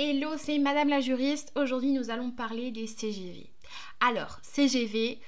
Hello, 0.00 0.36
c'est 0.36 0.58
Madame 0.58 0.90
la 0.90 1.00
juriste. 1.00 1.50
Aujourd'hui, 1.56 1.90
nous 1.90 2.08
allons 2.08 2.30
parler 2.30 2.70
des 2.70 2.86
CGV. 2.86 3.50
Alors, 3.98 4.38
CGV, 4.42 5.18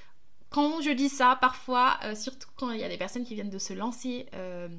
quand 0.49 0.79
je 0.79 0.91
dis 0.91 1.09
ça, 1.09 1.37
parfois, 1.41 1.99
euh, 2.05 2.15
surtout 2.15 2.47
quand 2.55 2.71
il 2.71 2.79
y 2.79 2.83
a 2.85 2.87
des 2.87 2.97
personnes 2.97 3.25
qui 3.25 3.35
viennent 3.35 3.49
de 3.49 3.57
se 3.57 3.73
lancer 3.73 4.27
euh, 4.33 4.69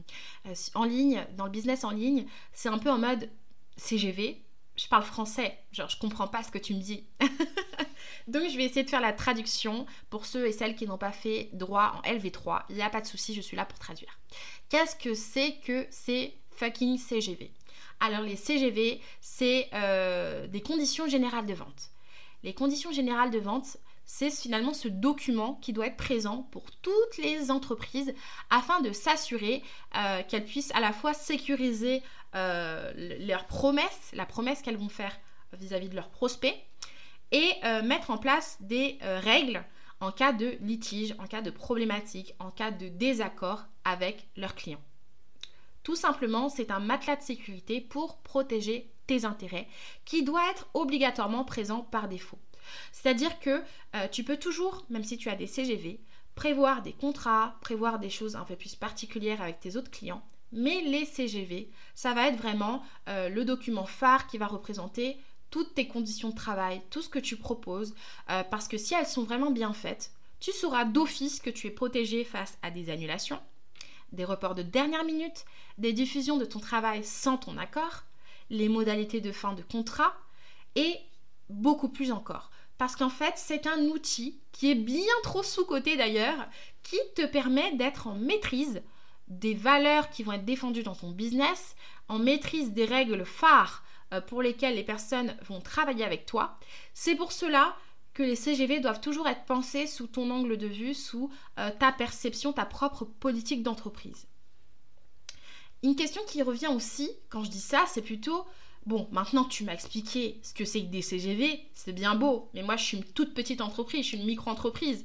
euh, 0.47 0.55
en 0.75 0.85
ligne, 0.85 1.27
dans 1.37 1.45
le 1.45 1.51
business 1.51 1.85
en 1.85 1.91
ligne, 1.91 2.25
c'est 2.55 2.71
un 2.71 2.79
peu 2.79 2.91
en 2.91 2.97
mode 2.97 3.29
CGV. 3.77 4.43
Je 4.77 4.89
parle 4.89 5.03
français, 5.03 5.59
genre 5.73 5.91
je 5.91 5.98
comprends 5.98 6.27
pas 6.27 6.43
ce 6.43 6.50
que 6.50 6.56
tu 6.56 6.72
me 6.72 6.80
dis. 6.80 7.04
Donc 8.29 8.48
je 8.48 8.56
vais 8.56 8.64
essayer 8.64 8.84
de 8.84 8.90
faire 8.90 9.02
la 9.02 9.12
traduction 9.12 9.84
pour 10.09 10.24
ceux 10.24 10.46
et 10.46 10.52
celles 10.52 10.74
qui 10.74 10.86
n'ont 10.86 10.96
pas 10.96 11.12
fait 11.12 11.50
droit 11.52 12.00
en 12.02 12.09
LV3. 12.09 12.62
Il 12.70 12.77
n'y 12.77 12.82
a 12.82 12.88
pas 12.88 13.02
de 13.02 13.06
souci, 13.06 13.34
je 13.34 13.43
suis 13.43 13.59
là 13.59 13.66
pour 13.66 13.79
traduire. 13.79 14.18
Qu'est-ce 14.70 14.96
que 14.96 15.12
c'est 15.12 15.56
que 15.62 15.86
ces 15.90 16.34
fucking 16.56 16.96
CGV 16.96 17.52
alors 18.00 18.22
les 18.22 18.36
CGV, 18.36 19.00
c'est 19.20 19.68
euh, 19.74 20.46
des 20.46 20.61
conditions 20.61 21.06
générales 21.09 21.46
de 21.46 21.55
vente. 21.55 21.91
Les 22.42 22.55
conditions 22.55 22.92
générales 22.92 23.30
de 23.30 23.38
vente, 23.38 23.77
c'est 24.05 24.30
finalement 24.30 24.74
ce 24.74 24.88
document 24.88 25.55
qui 25.62 25.73
doit 25.73 25.87
être 25.87 25.97
présent 25.97 26.48
pour 26.50 26.70
toutes 26.83 27.16
les 27.19 27.50
entreprises 27.50 28.12
afin 28.50 28.80
de 28.80 28.92
s'assurer 28.92 29.62
euh, 29.97 30.23
qu'elles 30.28 30.45
puissent 30.45 30.73
à 30.74 30.80
la 30.80 30.92
fois 30.92 31.14
sécuriser 31.14 32.02
euh, 32.34 32.92
leurs 33.20 33.47
promesses, 33.47 34.11
la 34.12 34.27
promesse 34.27 34.62
qu'elles 34.62 34.77
vont 34.77 34.88
faire 34.88 35.16
vis-à-vis 35.52 35.88
de 35.88 35.95
leurs 35.95 36.09
prospects, 36.09 36.56
et 37.30 37.55
mettre 37.83 38.11
en 38.11 38.19
place 38.19 38.59
des 38.61 38.98
règles 39.00 39.64
en 40.00 40.12
cas 40.12 40.33
de 40.33 40.59
litige, 40.61 41.14
en 41.19 41.27
cas 41.27 41.41
de 41.41 41.50
problématique, 41.50 42.34
en 42.41 42.50
cas 42.50 42.70
de 42.70 42.88
désaccord 42.88 43.64
avec 43.84 44.28
leurs 44.36 44.55
clients. 44.55 44.83
Tout 45.82 45.96
simplement, 45.96 46.48
c'est 46.48 46.70
un 46.70 46.80
matelas 46.80 47.16
de 47.16 47.22
sécurité 47.22 47.80
pour 47.80 48.18
protéger 48.18 48.91
tes 49.06 49.24
intérêts 49.24 49.68
qui 50.05 50.22
doit 50.22 50.48
être 50.50 50.68
obligatoirement 50.74 51.45
présent 51.45 51.80
par 51.91 52.08
défaut. 52.08 52.38
C'est-à-dire 52.92 53.41
que 53.41 53.62
euh, 53.97 54.08
tu 54.11 54.24
peux 54.24 54.36
toujours, 54.36 54.84
même 54.89 55.05
si 55.05 55.16
tu 55.19 55.28
as 55.28 55.34
des 55.34 55.47
CGV, 55.47 56.00
prévoir 56.34 56.83
des 56.83 56.92
contrats, 56.92 57.56
prévoir 57.61 57.98
des 57.98 58.11
choses 58.11 58.36
un 58.36 58.44
peu 58.44 58.56
plus 58.56 58.74
particulières 58.74 59.42
avec 59.42 59.61
tes 59.61 59.77
autres 59.77 59.91
clients. 59.91 60.22
Mais 60.52 60.83
les 60.83 61.05
CGV, 61.05 61.70
ça 61.94 62.12
va 62.14 62.28
être 62.28 62.36
vraiment 62.36 62.83
euh, 63.08 63.28
le 63.28 63.44
document 63.44 63.86
phare 63.86 64.27
qui 64.27 64.39
va 64.39 64.46
représenter 64.46 65.17
toutes 65.50 65.74
tes 65.74 65.86
conditions 65.86 66.30
de 66.30 66.34
travail, 66.34 66.80
tout 66.91 67.02
ce 67.02 67.08
que 67.08 67.19
tu 67.19 67.36
proposes, 67.36 67.94
euh, 68.30 68.42
parce 68.44 68.69
que 68.69 68.78
si 68.78 68.94
elles 68.94 69.06
sont 69.06 69.24
vraiment 69.24 69.50
bien 69.50 69.72
faites, 69.72 70.12
tu 70.41 70.52
sauras 70.52 70.84
d'office 70.84 71.41
que 71.41 71.50
tu 71.50 71.67
es 71.67 71.70
protégé 71.70 72.24
face 72.24 72.58
à 72.62 72.70
des 72.70 72.91
annulations, 72.91 73.41
des 74.12 74.24
reports 74.24 74.55
de 74.55 74.62
dernière 74.62 75.05
minute, 75.05 75.44
des 75.78 75.92
diffusions 75.92 76.36
de 76.36 76.44
ton 76.44 76.60
travail 76.60 77.05
sans 77.05 77.36
ton 77.38 77.56
accord, 77.56 78.05
les 78.50 78.68
modalités 78.68 79.20
de 79.20 79.32
fin 79.32 79.55
de 79.55 79.62
contrat 79.62 80.14
et 80.77 80.96
beaucoup 81.48 81.88
plus 81.88 82.12
encore. 82.12 82.50
Parce 82.78 82.96
qu'en 82.96 83.10
fait, 83.10 83.34
c'est 83.36 83.66
un 83.66 83.80
outil 83.86 84.40
qui 84.52 84.70
est 84.70 84.77
bien 84.77 85.14
trop 85.22 85.42
sous-coté 85.42 85.96
d'ailleurs, 85.96 86.48
qui 86.83 86.98
te 87.14 87.24
permet 87.24 87.74
d'être 87.77 88.06
en 88.06 88.14
maîtrise 88.14 88.83
des 89.28 89.55
valeurs 89.55 90.10
qui 90.10 90.22
vont 90.22 90.33
être 90.33 90.44
défendues 90.44 90.83
dans 90.83 90.94
ton 90.94 91.10
business, 91.10 91.74
en 92.08 92.18
maîtrise 92.18 92.72
des 92.72 92.84
règles 92.84 93.24
phares 93.24 93.83
euh, 94.12 94.20
pour 94.20 94.42
lesquelles 94.42 94.74
les 94.74 94.84
personnes 94.84 95.36
vont 95.46 95.60
travailler 95.60 96.05
avec 96.05 96.27
toi. 96.27 96.58
C'est 96.92 97.14
pour 97.14 97.33
cela 97.33 97.77
que 98.14 98.22
les 98.22 98.36
CGV 98.36 98.80
doivent 98.80 99.00
toujours 99.00 99.28
être 99.28 99.44
pensés 99.44 99.86
sous 99.86 100.06
ton 100.06 100.30
angle 100.30 100.56
de 100.56 100.66
vue, 100.66 100.94
sous 100.94 101.30
euh, 101.58 101.70
ta 101.78 101.92
perception, 101.92 102.52
ta 102.52 102.64
propre 102.64 103.05
politique 103.05 103.62
d'entreprise. 103.62 104.27
Une 105.82 105.96
question 105.96 106.22
qui 106.27 106.42
revient 106.42 106.68
aussi 106.68 107.10
quand 107.28 107.42
je 107.42 107.50
dis 107.50 107.60
ça, 107.60 107.84
c'est 107.88 108.02
plutôt 108.02 108.46
Bon, 108.84 109.08
maintenant 109.12 109.44
tu 109.44 109.62
m'as 109.62 109.74
expliqué 109.74 110.40
ce 110.42 110.52
que 110.55 110.64
c'est 110.64 110.80
que 110.80 110.90
des 110.90 111.02
CGV, 111.02 111.64
c'est 111.72 111.92
bien 111.92 112.16
beau, 112.16 112.50
mais 112.52 112.64
moi 112.64 112.77
je 112.77 112.83
suis 112.84 112.96
une 112.96 113.05
toute 113.05 113.33
petite 113.33 113.60
entreprise, 113.60 114.02
je 114.02 114.08
suis 114.08 114.18
une 114.18 114.27
micro-entreprise. 114.27 115.05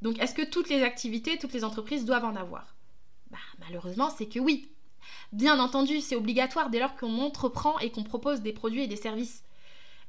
Donc 0.00 0.18
est-ce 0.18 0.34
que 0.34 0.48
toutes 0.48 0.70
les 0.70 0.82
activités, 0.82 1.38
toutes 1.38 1.52
les 1.52 1.64
entreprises 1.64 2.06
doivent 2.06 2.24
en 2.24 2.36
avoir? 2.36 2.74
Bah, 3.30 3.36
Malheureusement, 3.60 4.08
c'est 4.08 4.28
que 4.28 4.38
oui. 4.38 4.70
Bien 5.32 5.60
entendu, 5.60 6.00
c'est 6.00 6.16
obligatoire 6.16 6.70
dès 6.70 6.80
lors 6.80 6.96
qu'on 6.96 7.20
entreprend 7.20 7.78
et 7.80 7.90
qu'on 7.90 8.02
propose 8.02 8.40
des 8.40 8.52
produits 8.52 8.82
et 8.82 8.86
des 8.86 8.96
services. 8.96 9.42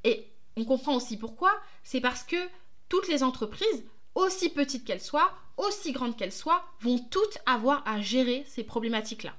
Et 0.06 0.28
on 0.60 0.66
comprend 0.66 0.96
aussi 0.96 1.18
pourquoi, 1.18 1.52
c'est 1.84 2.02
parce 2.02 2.24
que 2.24 2.38
toutes 2.90 3.08
les 3.08 3.24
entreprises, 3.24 3.84
aussi 4.16 4.50
petites 4.50 4.86
qu'elles 4.86 5.02
soient, 5.02 5.32
aussi 5.58 5.92
grandes 5.92 6.18
qu'elles 6.18 6.32
soient, 6.32 6.66
vont 6.82 7.00
toutes 7.00 7.38
avoir 7.46 7.84
à 7.88 8.02
gérer 8.02 8.44
ces 8.48 8.64
problématiques-là. 8.64 9.34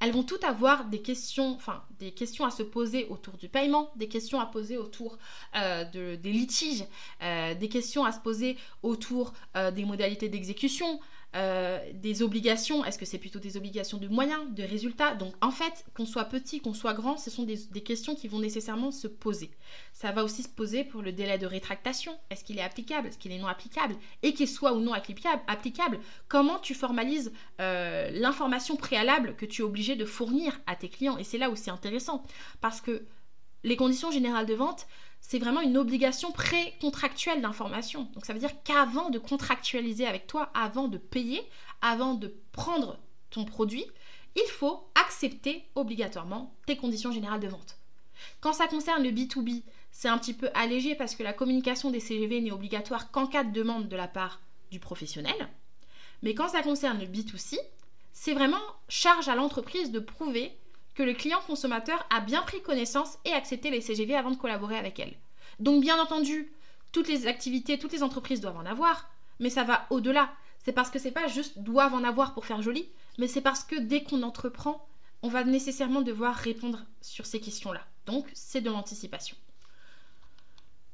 Elles 0.00 0.12
vont 0.12 0.22
toutes 0.22 0.44
avoir 0.44 0.86
des 0.86 1.02
questions, 1.02 1.54
enfin 1.54 1.84
des 1.98 2.12
questions 2.12 2.46
à 2.46 2.50
se 2.50 2.62
poser 2.62 3.06
autour 3.10 3.36
du 3.36 3.50
paiement, 3.50 3.90
des 3.96 4.08
questions 4.08 4.40
à 4.40 4.46
poser 4.46 4.78
autour 4.78 5.18
euh, 5.56 5.84
des 5.84 6.32
litiges, 6.32 6.86
euh, 7.22 7.54
des 7.54 7.68
questions 7.68 8.06
à 8.06 8.12
se 8.12 8.18
poser 8.18 8.56
autour 8.82 9.34
euh, 9.56 9.70
des 9.70 9.84
modalités 9.84 10.30
d'exécution, 10.30 11.00
euh, 11.36 11.78
des 11.94 12.22
obligations, 12.22 12.84
est-ce 12.84 12.98
que 12.98 13.04
c'est 13.04 13.18
plutôt 13.18 13.38
des 13.38 13.56
obligations 13.56 13.98
de 13.98 14.08
moyens, 14.08 14.52
de 14.52 14.64
résultats? 14.64 15.14
Donc 15.14 15.34
en 15.40 15.52
fait, 15.52 15.84
qu'on 15.94 16.06
soit 16.06 16.24
petit, 16.24 16.60
qu'on 16.60 16.74
soit 16.74 16.92
grand, 16.92 17.16
ce 17.16 17.30
sont 17.30 17.44
des, 17.44 17.56
questions 17.82 18.14
qui 18.16 18.26
vont 18.26 18.40
nécessairement 18.40 18.90
se 18.90 19.06
poser. 19.06 19.50
Ça 19.92 20.10
va 20.10 20.24
aussi 20.24 20.42
se 20.42 20.48
poser 20.48 20.82
pour 20.82 21.02
le 21.02 21.12
délai 21.12 21.38
de 21.38 21.46
rétractation. 21.46 22.18
Est-ce 22.30 22.42
qu'il 22.42 22.58
est 22.58 22.62
applicable? 22.62 23.08
Est-ce 23.08 23.18
qu'il 23.18 23.30
est 23.30 23.38
non 23.38 23.46
applicable? 23.46 23.94
Et 24.22 24.34
qu'il 24.34 24.48
soit 24.48 24.72
ou 24.72 24.80
non 24.80 24.92
applicable, 24.92 26.00
comment 26.28 26.58
tu 26.58 26.74
formalises 26.74 27.32
euh, 27.60 28.10
l'information 28.10 28.76
préalable 28.76 29.36
que 29.36 29.46
tu 29.46 29.62
es 29.62 29.64
obligé 29.64 29.94
de 29.94 30.04
fournir 30.04 30.60
à 30.66 30.74
tes 30.74 30.88
clients? 30.88 31.16
Et 31.16 31.24
c'est 31.24 31.38
là 31.38 31.48
où 31.48 31.56
c'est 31.56 31.70
intéressant. 31.70 32.24
Parce 32.60 32.80
que 32.80 33.04
les 33.64 33.76
conditions 33.76 34.10
générales 34.10 34.46
de 34.46 34.54
vente, 34.54 34.86
c'est 35.20 35.38
vraiment 35.38 35.60
une 35.60 35.76
obligation 35.76 36.32
pré-contractuelle 36.32 37.42
d'information. 37.42 38.08
Donc 38.14 38.24
ça 38.24 38.32
veut 38.32 38.38
dire 38.38 38.62
qu'avant 38.64 39.10
de 39.10 39.18
contractualiser 39.18 40.06
avec 40.06 40.26
toi, 40.26 40.50
avant 40.54 40.88
de 40.88 40.98
payer, 40.98 41.42
avant 41.82 42.14
de 42.14 42.34
prendre 42.52 42.98
ton 43.30 43.44
produit, 43.44 43.84
il 44.36 44.48
faut 44.50 44.88
accepter 44.94 45.64
obligatoirement 45.74 46.54
tes 46.66 46.76
conditions 46.76 47.12
générales 47.12 47.40
de 47.40 47.48
vente. 47.48 47.76
Quand 48.40 48.52
ça 48.52 48.66
concerne 48.66 49.02
le 49.02 49.10
B2B, 49.10 49.62
c'est 49.92 50.08
un 50.08 50.18
petit 50.18 50.34
peu 50.34 50.50
allégé 50.54 50.94
parce 50.94 51.14
que 51.14 51.22
la 51.22 51.32
communication 51.32 51.90
des 51.90 52.00
CGV 52.00 52.40
n'est 52.40 52.52
obligatoire 52.52 53.10
qu'en 53.10 53.26
cas 53.26 53.44
de 53.44 53.52
demande 53.52 53.88
de 53.88 53.96
la 53.96 54.08
part 54.08 54.40
du 54.70 54.78
professionnel. 54.78 55.48
Mais 56.22 56.34
quand 56.34 56.48
ça 56.48 56.62
concerne 56.62 57.00
le 57.00 57.06
B2C, 57.06 57.58
c'est 58.12 58.34
vraiment 58.34 58.60
charge 58.88 59.28
à 59.28 59.34
l'entreprise 59.34 59.90
de 59.90 60.00
prouver 60.00 60.56
que 60.94 61.02
le 61.02 61.14
client 61.14 61.40
consommateur 61.46 62.06
a 62.10 62.20
bien 62.20 62.42
pris 62.42 62.62
connaissance 62.62 63.18
et 63.24 63.32
accepté 63.32 63.70
les 63.70 63.80
CGV 63.80 64.14
avant 64.14 64.30
de 64.30 64.36
collaborer 64.36 64.76
avec 64.76 64.98
elle. 64.98 65.16
Donc 65.58 65.80
bien 65.80 66.00
entendu, 66.00 66.52
toutes 66.92 67.08
les 67.08 67.26
activités, 67.26 67.78
toutes 67.78 67.92
les 67.92 68.02
entreprises 68.02 68.40
doivent 68.40 68.56
en 68.56 68.66
avoir, 68.66 69.10
mais 69.38 69.50
ça 69.50 69.64
va 69.64 69.86
au-delà. 69.90 70.32
C'est 70.58 70.72
parce 70.72 70.90
que 70.90 70.98
c'est 70.98 71.10
pas 71.10 71.26
juste 71.26 71.58
doivent 71.58 71.94
en 71.94 72.04
avoir 72.04 72.34
pour 72.34 72.46
faire 72.46 72.62
joli, 72.62 72.88
mais 73.18 73.28
c'est 73.28 73.40
parce 73.40 73.64
que 73.64 73.76
dès 73.76 74.02
qu'on 74.02 74.22
entreprend, 74.22 74.86
on 75.22 75.28
va 75.28 75.44
nécessairement 75.44 76.02
devoir 76.02 76.34
répondre 76.34 76.84
sur 77.00 77.26
ces 77.26 77.40
questions-là. 77.40 77.82
Donc 78.06 78.28
c'est 78.34 78.60
de 78.60 78.70
l'anticipation. 78.70 79.36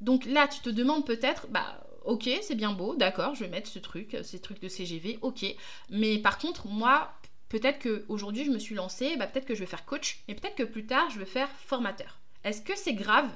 Donc 0.00 0.24
là, 0.26 0.46
tu 0.46 0.60
te 0.60 0.68
demandes 0.68 1.06
peut-être, 1.06 1.46
bah 1.48 1.82
ok, 2.04 2.28
c'est 2.42 2.54
bien 2.54 2.72
beau, 2.72 2.94
d'accord, 2.94 3.34
je 3.34 3.44
vais 3.44 3.50
mettre 3.50 3.68
ce 3.68 3.78
truc, 3.78 4.16
ces 4.22 4.40
trucs 4.40 4.60
de 4.60 4.68
CGV, 4.68 5.18
ok. 5.22 5.44
Mais 5.90 6.18
par 6.18 6.38
contre, 6.38 6.66
moi, 6.66 7.12
Peut-être 7.48 7.78
qu'aujourd'hui, 7.80 8.44
je 8.44 8.50
me 8.50 8.58
suis 8.58 8.74
lancée, 8.74 9.16
bah, 9.16 9.26
peut-être 9.26 9.46
que 9.46 9.54
je 9.54 9.60
vais 9.60 9.66
faire 9.66 9.84
coach, 9.84 10.22
mais 10.26 10.34
peut-être 10.34 10.56
que 10.56 10.64
plus 10.64 10.86
tard, 10.86 11.10
je 11.10 11.18
vais 11.18 11.26
faire 11.26 11.48
formateur. 11.48 12.18
Est-ce 12.44 12.62
que 12.62 12.76
c'est 12.76 12.94
grave? 12.94 13.30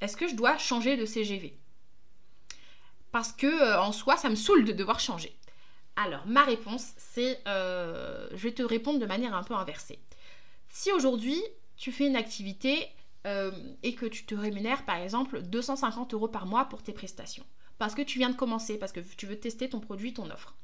Est-ce 0.00 0.16
que 0.16 0.28
je 0.28 0.34
dois 0.34 0.56
changer 0.58 0.96
de 0.96 1.04
CGV 1.04 1.58
Parce 3.10 3.32
que 3.32 3.46
euh, 3.46 3.80
en 3.80 3.92
soi, 3.92 4.16
ça 4.16 4.28
me 4.28 4.36
saoule 4.36 4.64
de 4.64 4.72
devoir 4.72 5.00
changer. 5.00 5.36
Alors, 5.96 6.26
ma 6.26 6.44
réponse, 6.44 6.92
c'est 6.96 7.40
euh, 7.48 8.28
je 8.32 8.36
vais 8.36 8.52
te 8.52 8.62
répondre 8.62 8.98
de 8.98 9.06
manière 9.06 9.34
un 9.34 9.42
peu 9.42 9.54
inversée. 9.54 9.98
Si 10.68 10.92
aujourd'hui, 10.92 11.42
tu 11.76 11.90
fais 11.90 12.06
une 12.06 12.16
activité 12.16 12.86
euh, 13.26 13.50
et 13.82 13.94
que 13.94 14.06
tu 14.06 14.26
te 14.26 14.34
rémunères, 14.34 14.84
par 14.84 14.96
exemple, 14.96 15.40
250 15.42 16.14
euros 16.14 16.28
par 16.28 16.46
mois 16.46 16.66
pour 16.66 16.82
tes 16.82 16.92
prestations, 16.92 17.46
parce 17.78 17.94
que 17.94 18.02
tu 18.02 18.18
viens 18.18 18.30
de 18.30 18.36
commencer, 18.36 18.78
parce 18.78 18.92
que 18.92 19.00
tu 19.00 19.26
veux 19.26 19.40
tester 19.40 19.68
ton 19.70 19.80
produit, 19.80 20.12
ton 20.12 20.30
offre 20.30 20.54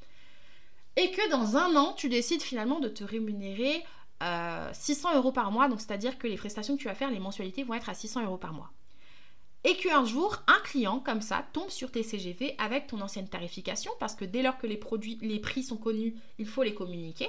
et 0.97 1.11
que 1.11 1.31
dans 1.31 1.57
un 1.57 1.75
an, 1.77 1.93
tu 1.95 2.09
décides 2.09 2.43
finalement 2.43 2.81
de 2.81 2.89
te 2.89 3.05
rémunérer 3.05 3.85
600 4.73 5.11
euh, 5.11 5.17
euros 5.17 5.33
par 5.33 5.51
mois, 5.51 5.69
donc 5.69 5.81
c'est-à-dire 5.81 6.19
que 6.19 6.27
les 6.27 6.37
prestations 6.37 6.77
que 6.77 6.83
tu 6.83 6.89
vas 6.89 6.95
faire, 6.95 7.11
les 7.11 7.19
mensualités 7.19 7.65
vont 7.65 7.75
être 7.75 7.89
à 7.89 7.95
600 7.95 8.25
euros 8.25 8.37
par 8.37 8.53
mois. 8.53 8.71
Et 9.65 9.77
qu'un 9.77 10.05
jour, 10.05 10.43
un 10.49 10.59
client 10.65 10.99
comme 10.99 11.21
ça 11.21 11.47
tombe 11.53 11.71
sur 11.71 11.91
tes 11.91 12.03
CGV 12.03 12.55
avec 12.59 12.89
ton 12.89 13.01
ancienne 13.01 13.29
tarification, 13.29 13.93
parce 14.01 14.15
que 14.15 14.25
dès 14.25 14.43
lors 14.43 14.59
que 14.59 14.67
les 14.67 14.77
produits, 14.77 15.19
les 15.23 15.39
prix 15.39 15.63
sont 15.63 15.77
connus, 15.77 16.15
il 16.39 16.47
faut 16.47 16.63
les 16.63 16.75
communiquer. 16.75 17.29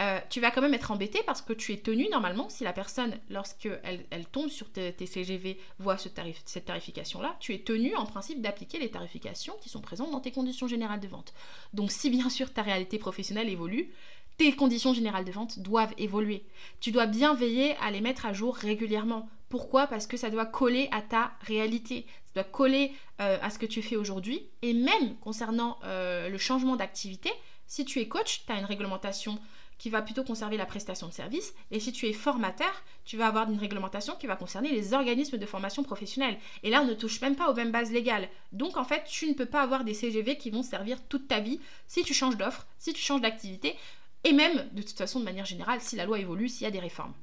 Euh, 0.00 0.20
tu 0.30 0.40
vas 0.40 0.52
quand 0.52 0.60
même 0.60 0.74
être 0.74 0.92
embêté 0.92 1.20
parce 1.26 1.42
que 1.42 1.52
tu 1.52 1.72
es 1.72 1.78
tenu 1.78 2.08
normalement, 2.08 2.48
si 2.48 2.62
la 2.62 2.72
personne, 2.72 3.18
lorsqu'elle 3.30 4.06
elle 4.10 4.26
tombe 4.26 4.48
sur 4.48 4.70
tes, 4.70 4.94
CGV, 5.06 5.58
voit 5.80 5.98
cette 5.98 6.64
tarification-là, 6.64 7.36
tu 7.40 7.52
es 7.52 7.58
tenu 7.58 7.96
en 7.96 8.06
principe 8.06 8.40
d'appliquer 8.40 8.78
les 8.78 8.90
tarifications 8.90 9.56
qui 9.60 9.68
sont 9.68 9.80
présentes 9.80 10.12
dans 10.12 10.20
tes 10.20 10.30
conditions 10.30 10.68
générales 10.68 11.00
de 11.00 11.08
vente. 11.08 11.34
Donc 11.72 11.90
si 11.90 12.10
bien 12.10 12.30
sûr 12.30 12.52
ta 12.52 12.62
réalité 12.62 12.98
professionnelle 12.98 13.48
évolue, 13.48 13.90
tes 14.36 14.52
conditions 14.52 14.94
générales 14.94 15.24
de 15.24 15.32
vente 15.32 15.58
doivent 15.58 15.94
évoluer. 15.98 16.44
Tu 16.78 16.92
dois 16.92 17.06
bien 17.06 17.34
veiller 17.34 17.74
à 17.82 17.90
les 17.90 18.00
mettre 18.00 18.24
à 18.24 18.32
jour 18.32 18.54
régulièrement 18.54 19.28
Pourquoi? 19.48 19.88
Parce 19.88 20.06
que 20.06 20.16
ça 20.16 20.30
doit 20.30 20.46
coller 20.46 20.88
à 20.92 21.02
ta 21.02 21.32
réalité, 21.40 22.06
ça 22.26 22.42
doit 22.42 22.50
coller 22.50 22.92
euh, 23.20 23.38
à 23.42 23.50
ce 23.50 23.58
que 23.58 23.66
tu 23.66 23.82
fais 23.82 23.96
aujourd'hui. 23.96 24.46
Et 24.62 24.74
même 24.74 25.16
concernant 25.16 25.80
euh, 25.82 26.28
le 26.28 26.38
changement 26.38 26.76
d'activité, 26.76 27.30
si 27.66 27.84
tu 27.84 27.98
es 27.98 28.06
coach, 28.06 28.44
tu 28.46 28.52
as 28.52 28.58
une 28.58 28.64
réglementation 28.64 29.40
qui 29.78 29.90
va 29.90 30.02
plutôt 30.02 30.24
conserver 30.24 30.56
la 30.56 30.66
prestation 30.66 31.06
de 31.06 31.12
service. 31.12 31.54
Et 31.70 31.80
si 31.80 31.92
tu 31.92 32.06
es 32.06 32.12
formateur, 32.12 32.82
tu 33.04 33.16
vas 33.16 33.28
avoir 33.28 33.50
une 33.50 33.58
réglementation 33.58 34.14
qui 34.16 34.26
va 34.26 34.36
concerner 34.36 34.70
les 34.70 34.92
organismes 34.92 35.38
de 35.38 35.46
formation 35.46 35.82
professionnelle. 35.82 36.38
Et 36.62 36.70
là, 36.70 36.82
on 36.82 36.86
ne 36.86 36.94
touche 36.94 37.20
même 37.20 37.36
pas 37.36 37.50
aux 37.50 37.54
mêmes 37.54 37.72
bases 37.72 37.92
légales. 37.92 38.28
Donc, 38.52 38.76
en 38.76 38.84
fait, 38.84 39.04
tu 39.04 39.28
ne 39.28 39.34
peux 39.34 39.46
pas 39.46 39.62
avoir 39.62 39.84
des 39.84 39.94
CGV 39.94 40.36
qui 40.36 40.50
vont 40.50 40.62
servir 40.62 40.98
toute 41.08 41.28
ta 41.28 41.40
vie 41.40 41.60
si 41.86 42.02
tu 42.02 42.14
changes 42.14 42.36
d'offre, 42.36 42.66
si 42.78 42.92
tu 42.92 43.00
changes 43.00 43.20
d'activité, 43.20 43.76
et 44.24 44.32
même, 44.32 44.68
de 44.72 44.82
toute 44.82 44.98
façon, 44.98 45.20
de 45.20 45.24
manière 45.24 45.46
générale, 45.46 45.80
si 45.80 45.96
la 45.96 46.04
loi 46.04 46.18
évolue, 46.18 46.48
s'il 46.48 46.64
y 46.64 46.66
a 46.66 46.72
des 46.72 46.80
réformes. 46.80 47.14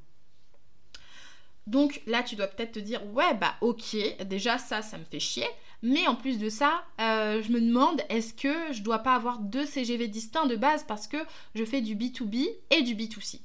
Donc 1.67 2.01
là, 2.05 2.23
tu 2.23 2.35
dois 2.35 2.47
peut-être 2.47 2.73
te 2.73 2.79
dire, 2.79 3.01
ouais, 3.13 3.33
bah 3.33 3.55
ok, 3.61 3.95
déjà 4.25 4.57
ça, 4.57 4.81
ça 4.81 4.97
me 4.97 5.03
fait 5.03 5.19
chier. 5.19 5.47
Mais 5.81 6.07
en 6.07 6.15
plus 6.15 6.39
de 6.39 6.49
ça, 6.49 6.83
euh, 6.99 7.41
je 7.41 7.51
me 7.51 7.59
demande, 7.59 8.01
est-ce 8.09 8.33
que 8.33 8.73
je 8.73 8.81
dois 8.81 8.99
pas 8.99 9.15
avoir 9.15 9.39
deux 9.39 9.65
CGV 9.65 10.07
distincts 10.07 10.47
de 10.47 10.55
base 10.55 10.83
parce 10.83 11.07
que 11.07 11.17
je 11.53 11.63
fais 11.65 11.81
du 11.81 11.95
B2B 11.95 12.47
et 12.71 12.81
du 12.81 12.95
B2C 12.95 13.41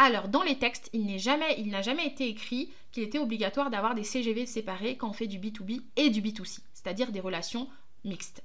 alors, 0.00 0.28
dans 0.28 0.44
les 0.44 0.56
textes, 0.56 0.90
il 0.92 1.06
n'a 1.06 1.18
jamais, 1.18 1.56
jamais 1.82 2.06
été 2.06 2.28
écrit 2.28 2.70
qu'il 2.92 3.02
était 3.02 3.18
obligatoire 3.18 3.68
d'avoir 3.68 3.96
des 3.96 4.04
CGV 4.04 4.46
séparés 4.46 4.96
quand 4.96 5.10
on 5.10 5.12
fait 5.12 5.26
du 5.26 5.40
B2B 5.40 5.82
et 5.96 6.10
du 6.10 6.22
B2C, 6.22 6.60
c'est-à-dire 6.72 7.10
des 7.10 7.18
relations 7.18 7.68
mixtes. 8.04 8.44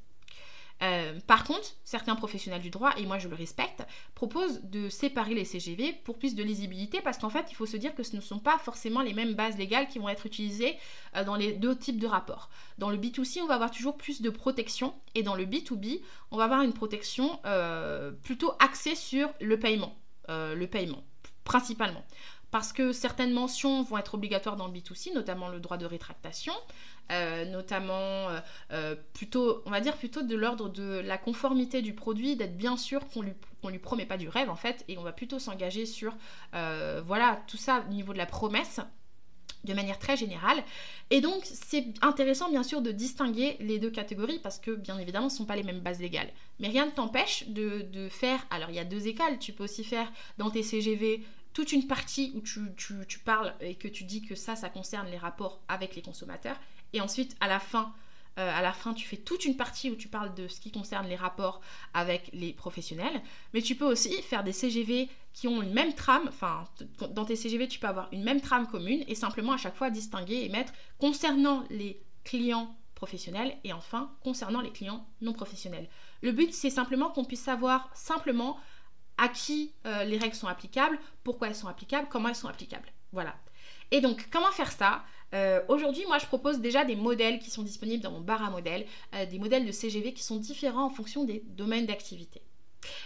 Euh, 0.83 1.19
par 1.27 1.45
contre, 1.45 1.75
certains 1.83 2.15
professionnels 2.15 2.61
du 2.61 2.69
droit, 2.69 2.91
et 2.97 3.05
moi 3.05 3.17
je 3.17 3.27
le 3.27 3.35
respecte, 3.35 3.83
proposent 4.15 4.61
de 4.63 4.89
séparer 4.89 5.33
les 5.33 5.45
CGV 5.45 5.93
pour 6.03 6.17
plus 6.17 6.35
de 6.35 6.43
lisibilité 6.43 6.99
parce 7.01 7.17
qu'en 7.17 7.29
fait, 7.29 7.45
il 7.49 7.55
faut 7.55 7.65
se 7.65 7.77
dire 7.77 7.95
que 7.95 8.03
ce 8.03 8.15
ne 8.15 8.21
sont 8.21 8.39
pas 8.39 8.57
forcément 8.57 9.01
les 9.01 9.13
mêmes 9.13 9.33
bases 9.33 9.57
légales 9.57 9.87
qui 9.87 9.99
vont 9.99 10.09
être 10.09 10.25
utilisées 10.25 10.75
euh, 11.15 11.23
dans 11.23 11.35
les 11.35 11.53
deux 11.53 11.77
types 11.77 11.99
de 11.99 12.07
rapports. 12.07 12.49
Dans 12.77 12.89
le 12.89 12.97
B2C, 12.97 13.41
on 13.41 13.47
va 13.47 13.55
avoir 13.55 13.71
toujours 13.71 13.97
plus 13.97 14.21
de 14.21 14.29
protection 14.29 14.93
et 15.15 15.23
dans 15.23 15.35
le 15.35 15.45
B2B, 15.45 16.01
on 16.31 16.37
va 16.37 16.45
avoir 16.45 16.61
une 16.61 16.73
protection 16.73 17.39
euh, 17.45 18.11
plutôt 18.11 18.53
axée 18.59 18.95
sur 18.95 19.29
le 19.39 19.57
paiement. 19.57 19.95
le 20.27 20.65
paiement, 20.65 21.03
principalement 21.43 22.03
parce 22.53 22.71
que 22.71 22.91
certaines 22.91 23.33
mentions 23.33 23.81
vont 23.81 23.97
être 23.97 24.13
obligatoires 24.13 24.55
dans 24.55 24.67
le 24.67 24.73
B2C, 24.73 25.11
notamment 25.11 25.49
le 25.49 25.59
droit 25.59 25.77
de 25.77 25.87
rétractation, 25.87 26.53
euh, 27.11 27.45
notamment 27.45 28.29
euh, 28.29 28.39
euh, 28.71 28.95
plutôt, 29.13 29.63
on 29.65 29.71
va 29.71 29.81
dire 29.81 29.97
plutôt 29.97 30.21
de 30.21 30.35
l'ordre 30.35 30.69
de 30.69 31.01
la 31.03 31.17
conformité 31.17 31.81
du 31.81 31.95
produit, 31.95 32.35
d'être 32.35 32.55
bien 32.55 32.77
sûr 32.77 33.07
qu'on 33.07 33.23
lui, 33.23 33.33
lui 33.67 33.79
promet 33.79 34.05
pas 34.05 34.17
du 34.17 34.29
rêve 34.29 34.51
en 34.51 34.55
fait, 34.55 34.85
et 34.87 34.99
on 34.99 35.01
va 35.01 35.13
plutôt 35.13 35.39
s'engager 35.39 35.87
sur, 35.87 36.15
voilà, 36.51 37.41
tout 37.47 37.57
ça 37.57 37.85
au 37.89 37.91
niveau 37.91 38.13
de 38.13 38.19
la 38.19 38.27
promesse 38.27 38.79
de 39.63 39.73
manière 39.73 39.97
très 39.97 40.15
générale. 40.15 40.63
Et 41.09 41.21
donc, 41.21 41.41
c'est 41.45 41.85
intéressant, 42.03 42.51
bien 42.51 42.63
sûr, 42.63 42.83
de 42.83 42.91
distinguer 42.91 43.57
les 43.61 43.79
deux 43.79 43.89
catégories 43.89 44.37
parce 44.39 44.59
que, 44.59 44.71
bien 44.71 44.99
évidemment, 44.99 45.29
ce 45.29 45.35
ne 45.35 45.37
sont 45.39 45.45
pas 45.45 45.55
les 45.55 45.63
mêmes 45.63 45.79
bases 45.79 46.01
légales. 46.01 46.29
Mais 46.59 46.67
rien 46.67 46.85
ne 46.85 46.91
t'empêche 46.91 47.47
de, 47.47 47.81
de, 47.81 48.09
faire. 48.09 48.45
Alors, 48.51 48.69
il 48.69 48.75
y 48.75 48.79
a 48.79 48.83
deux 48.83 49.07
écoles. 49.07 49.39
Tu 49.39 49.53
peux 49.53 49.63
aussi 49.63 49.85
faire 49.85 50.11
dans 50.37 50.51
tes 50.51 50.63
CGV 50.63 51.23
toute 51.53 51.71
une 51.71 51.87
partie 51.87 52.31
où 52.35 52.41
tu, 52.41 52.61
tu, 53.07 53.19
parles 53.19 53.53
et 53.61 53.75
que 53.75 53.87
tu 53.87 54.03
dis 54.03 54.21
que 54.21 54.35
ça, 54.35 54.55
ça 54.55 54.69
concerne 54.69 55.07
les 55.07 55.17
rapports 55.17 55.61
avec 55.67 55.95
les 55.95 56.01
consommateurs. 56.01 56.59
Et 56.93 57.01
ensuite, 57.01 57.35
à 57.39 57.47
la 57.47 57.59
fin, 57.59 57.93
euh, 58.39 58.51
à 58.51 58.61
la 58.61 58.73
fin, 58.73 58.93
tu 58.93 59.07
fais 59.07 59.17
toute 59.17 59.45
une 59.45 59.55
partie 59.55 59.91
où 59.91 59.95
tu 59.95 60.07
parles 60.07 60.33
de 60.33 60.47
ce 60.47 60.59
qui 60.59 60.71
concerne 60.71 61.07
les 61.07 61.15
rapports 61.15 61.61
avec 61.93 62.29
les 62.33 62.53
professionnels. 62.53 63.21
Mais 63.53 63.61
tu 63.61 63.75
peux 63.75 63.85
aussi 63.85 64.21
faire 64.23 64.43
des 64.43 64.53
CGV 64.53 65.09
qui 65.33 65.47
ont 65.47 65.61
une 65.61 65.73
même 65.73 65.93
trame. 65.93 66.27
Enfin, 66.27 66.67
dans 67.11 67.25
tes 67.25 67.35
CGV, 67.35 67.67
tu 67.67 67.79
peux 67.79 67.87
avoir 67.87 68.09
une 68.11 68.23
même 68.23 68.41
trame 68.41 68.67
commune 68.67 69.03
et 69.07 69.15
simplement 69.15 69.53
à 69.53 69.57
chaque 69.57 69.75
fois 69.75 69.91
distinguer 69.91 70.43
et 70.43 70.49
mettre 70.49 70.73
concernant 70.97 71.63
les 71.69 72.01
clients 72.23 72.75
professionnels 72.95 73.55
et 73.63 73.73
enfin 73.73 74.11
concernant 74.23 74.61
les 74.61 74.71
clients 74.71 75.05
non 75.21 75.33
professionnels. 75.33 75.89
Le 76.21 76.31
but, 76.31 76.53
c'est 76.53 76.69
simplement 76.69 77.09
qu'on 77.09 77.25
puisse 77.25 77.41
savoir 77.41 77.89
simplement 77.93 78.57
à 79.17 79.29
qui 79.29 79.73
euh, 79.85 80.03
les 80.03 80.17
règles 80.17 80.35
sont 80.35 80.47
applicables, 80.47 80.97
pourquoi 81.23 81.47
elles 81.47 81.55
sont 81.55 81.67
applicables, 81.67 82.07
comment 82.09 82.29
elles 82.29 82.35
sont 82.35 82.47
applicables. 82.47 82.91
Voilà. 83.11 83.35
Et 83.91 84.01
donc, 84.01 84.27
comment 84.31 84.51
faire 84.51 84.71
ça? 84.71 85.03
Euh, 85.33 85.61
Aujourd'hui, 85.67 86.03
moi, 86.07 86.17
je 86.17 86.25
propose 86.25 86.59
déjà 86.59 86.85
des 86.85 86.95
modèles 86.95 87.39
qui 87.39 87.49
sont 87.49 87.63
disponibles 87.63 88.03
dans 88.03 88.11
mon 88.11 88.21
bar 88.21 88.43
à 88.43 88.49
modèles, 88.49 88.85
euh, 89.13 89.25
des 89.25 89.39
modèles 89.39 89.65
de 89.65 89.71
CGV 89.71 90.13
qui 90.13 90.23
sont 90.23 90.37
différents 90.37 90.85
en 90.85 90.89
fonction 90.89 91.23
des 91.23 91.43
domaines 91.47 91.85
d'activité. 91.85 92.41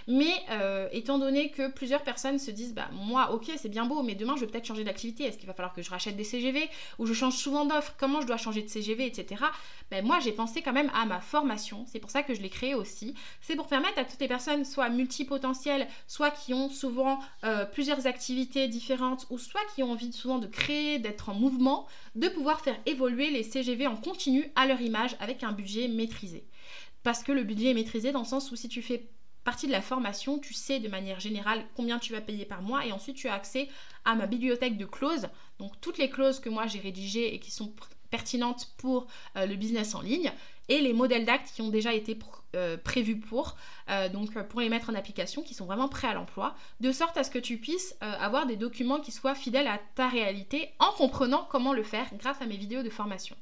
Mais 0.07 0.33
euh, 0.51 0.88
étant 0.91 1.18
donné 1.19 1.51
que 1.51 1.69
plusieurs 1.69 2.03
personnes 2.03 2.39
se 2.39 2.51
disent, 2.51 2.74
bah 2.74 2.89
moi, 2.91 3.31
ok, 3.31 3.51
c'est 3.57 3.69
bien 3.69 3.85
beau, 3.85 4.03
mais 4.03 4.15
demain 4.15 4.35
je 4.35 4.41
vais 4.41 4.47
peut-être 4.47 4.65
changer 4.65 4.83
d'activité. 4.83 5.25
Est-ce 5.25 5.38
qu'il 5.38 5.47
va 5.47 5.53
falloir 5.53 5.74
que 5.74 5.81
je 5.81 5.89
rachète 5.89 6.15
des 6.15 6.24
CGV 6.24 6.69
ou 7.00 7.06
je 7.06 7.13
change 7.13 7.35
souvent 7.35 7.65
d'offre? 7.65 7.95
Comment 7.97 8.21
je 8.21 8.27
dois 8.27 8.38
changer 8.38 8.62
de 8.62 8.68
CGV, 8.68 9.06
etc. 9.06 9.44
Ben, 9.91 10.06
moi, 10.06 10.19
j'ai 10.19 10.31
pensé 10.31 10.62
quand 10.62 10.74
même 10.74 10.91
à 10.94 11.06
ma 11.06 11.19
formation. 11.21 11.85
C'est 11.88 12.00
pour 12.00 12.09
ça 12.09 12.24
que 12.24 12.33
je 12.33 12.41
l'ai 12.41 12.50
créée 12.50 12.75
aussi. 12.75 13.13
C'est 13.41 13.56
pour 13.56 13.68
permettre 13.68 14.00
à 14.00 14.06
toutes 14.06 14.19
les 14.19 14.27
personnes, 14.27 14.65
soit 14.65 14.89
multipotentielles, 14.89 15.88
soit 16.07 16.31
qui 16.31 16.53
ont 16.53 16.69
souvent 16.69 17.19
euh, 17.44 17.65
plusieurs 17.65 18.07
activités 18.07 18.68
différentes, 18.68 19.25
ou 19.29 19.38
soit 19.38 19.62
qui 19.75 19.83
ont 19.83 19.91
envie 19.91 20.12
souvent 20.12 20.39
de 20.39 20.47
créer, 20.47 21.00
d'être 21.00 21.29
en 21.29 21.33
mouvement, 21.33 21.88
de 22.15 22.27
pouvoir 22.27 22.62
faire 22.62 22.77
évoluer 22.85 23.29
les 23.29 23.44
CGV 23.44 23.88
en 23.88 23.95
continu 23.95 24.51
à 24.56 24.65
leur 24.65 24.81
image 24.81 25.15
avec 25.19 25.44
un 25.44 25.51
budget 25.51 25.88
maîtrisé. 25.88 26.45
Parce 27.03 27.24
que 27.24 27.31
le 27.31 27.44
budget 27.44 27.71
est 27.71 27.74
maîtrisé 27.74 28.12
dans 28.12 28.19
le 28.19 28.25
sens 28.25 28.51
où 28.51 28.56
si 28.56 28.68
tu 28.68 28.81
fais 28.81 29.07
partie 29.48 29.66
de 29.66 29.72
la 29.72 29.82
formation, 29.82 30.40
tu 30.40 30.54
sais 30.54 30.82
de 30.82 30.90
manière 30.90 31.22
générale 31.22 31.64
combien 31.74 32.00
tu 32.00 32.12
vas 32.12 32.20
payer 32.20 32.44
par 32.44 32.62
mois 32.62 32.86
et 32.86 32.92
ensuite 32.92 33.16
tu 33.16 33.30
as 33.30 33.34
accès 33.34 33.70
à 34.04 34.14
ma 34.14 34.26
bibliothèque 34.26 34.76
de 34.76 34.84
clauses. 34.84 35.30
Donc 35.58 35.72
toutes 35.80 35.98
les 35.98 36.10
clauses 36.10 36.42
que 36.42 36.50
moi 36.50 36.68
j'ai 36.68 36.80
rédigées 36.80 37.34
et 37.34 37.40
qui 37.40 37.50
sont 37.50 37.72
pertinentes 38.10 38.68
pour 38.78 39.08
euh, 39.38 39.46
le 39.46 39.56
business 39.56 39.96
en 39.96 40.02
ligne 40.02 40.34
et 40.68 40.82
les 40.82 40.92
modèles 40.92 41.24
d'actes 41.24 41.54
qui 41.56 41.62
ont 41.62 41.70
déjà 41.70 41.94
été 41.94 42.20
euh, 42.58 42.76
prévus 42.76 43.22
pour, 43.22 43.56
euh, 43.90 44.10
donc 44.10 44.38
pour 44.50 44.60
les 44.60 44.68
mettre 44.68 44.90
en 44.90 44.96
application, 44.96 45.44
qui 45.44 45.54
sont 45.54 45.66
vraiment 45.66 45.88
prêts 45.88 46.10
à 46.10 46.14
l'emploi, 46.14 46.54
de 46.82 46.92
sorte 46.92 47.16
à 47.16 47.24
ce 47.24 47.32
que 47.32 47.40
tu 47.40 47.56
puisses 47.58 47.96
avoir 48.02 48.48
des 48.48 48.58
documents 48.58 49.00
qui 49.00 49.14
soient 49.14 49.34
fidèles 49.34 49.68
à 49.68 49.80
ta 49.96 50.10
réalité 50.10 50.74
en 50.80 50.92
comprenant 50.92 51.48
comment 51.50 51.72
le 51.72 51.84
faire 51.84 52.10
grâce 52.16 52.42
à 52.42 52.48
mes 52.48 52.58
vidéos 52.58 52.84
de 52.84 52.90
formation. 52.90 53.38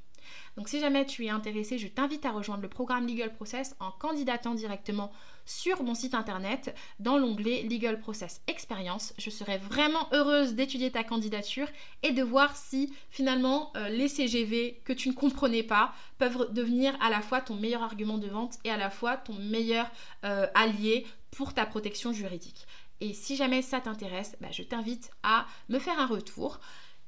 Donc 0.57 0.69
si 0.69 0.79
jamais 0.79 1.05
tu 1.05 1.25
es 1.25 1.29
intéressé, 1.29 1.77
je 1.77 1.87
t'invite 1.87 2.25
à 2.25 2.31
rejoindre 2.31 2.61
le 2.61 2.69
programme 2.69 3.07
Legal 3.07 3.33
Process 3.33 3.75
en 3.79 3.91
candidatant 3.91 4.55
directement 4.55 5.11
sur 5.45 5.83
mon 5.83 5.93
site 5.93 6.15
internet 6.15 6.75
dans 6.99 7.17
l'onglet 7.17 7.63
Legal 7.63 7.99
Process 7.99 8.41
Experience. 8.47 9.13
Je 9.17 9.29
serais 9.29 9.57
vraiment 9.57 10.07
heureuse 10.11 10.55
d'étudier 10.55 10.91
ta 10.91 11.03
candidature 11.03 11.67
et 12.03 12.11
de 12.11 12.23
voir 12.23 12.55
si 12.55 12.93
finalement 13.09 13.71
euh, 13.75 13.89
les 13.89 14.07
CGV 14.07 14.81
que 14.83 14.93
tu 14.93 15.09
ne 15.09 15.13
comprenais 15.13 15.63
pas 15.63 15.93
peuvent 16.17 16.51
devenir 16.51 16.97
à 17.01 17.09
la 17.09 17.21
fois 17.21 17.41
ton 17.41 17.55
meilleur 17.55 17.83
argument 17.83 18.17
de 18.17 18.27
vente 18.27 18.55
et 18.63 18.71
à 18.71 18.77
la 18.77 18.89
fois 18.89 19.17
ton 19.17 19.33
meilleur 19.33 19.89
euh, 20.23 20.47
allié 20.55 21.05
pour 21.31 21.53
ta 21.53 21.65
protection 21.65 22.13
juridique. 22.13 22.65
Et 23.01 23.13
si 23.13 23.35
jamais 23.35 23.61
ça 23.61 23.81
t'intéresse, 23.81 24.35
bah, 24.39 24.47
je 24.51 24.63
t'invite 24.63 25.11
à 25.23 25.45
me 25.69 25.79
faire 25.79 25.99
un 25.99 26.07
retour. 26.07 26.59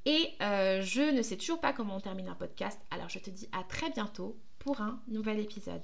Et 0.04 0.34
euh, 0.40 0.80
je 0.82 1.02
ne 1.02 1.22
sais 1.22 1.36
toujours 1.36 1.60
pas 1.60 1.72
comment 1.72 1.96
on 1.96 2.00
termine 2.00 2.28
un 2.28 2.34
podcast, 2.34 2.80
alors 2.90 3.08
je 3.08 3.18
te 3.18 3.30
dis 3.30 3.48
à 3.52 3.62
très 3.64 3.90
bientôt 3.90 4.38
pour 4.58 4.80
un 4.80 5.02
nouvel 5.08 5.38
épisode. 5.38 5.82